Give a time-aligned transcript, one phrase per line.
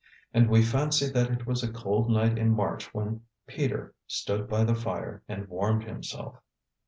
[0.33, 4.63] And we fancy that it was a cold night in March when Peter stood by
[4.63, 6.41] the fire and warmed himself.